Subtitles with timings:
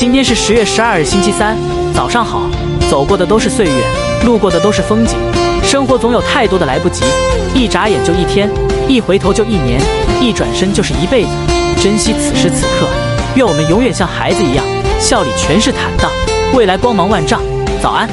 [0.00, 1.54] 今天是十月十二日星期三
[1.92, 2.48] 早上好。
[2.88, 3.84] 走过的都是岁月
[4.24, 5.18] 路过的都是风景
[5.62, 7.04] 生活总有太多的来不及
[7.54, 8.50] 一眨眼就一天
[8.88, 9.78] 一回头就一年
[10.18, 11.28] 一转身就是一辈子。
[11.82, 12.88] 珍惜此时此刻
[13.36, 14.64] 愿我们永远像孩子一样
[14.98, 16.10] 笑里全是坦荡
[16.54, 17.42] 未来光芒万丈。
[17.82, 18.08] 早安。